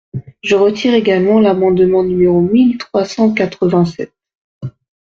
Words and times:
Je 0.41 0.55
retire 0.55 0.95
également 0.95 1.39
l’amendement 1.39 2.01
numéro 2.01 2.41
mille 2.41 2.79
trois 2.79 3.05
cent 3.05 3.33
quatre-vingt-sept. 3.35 4.11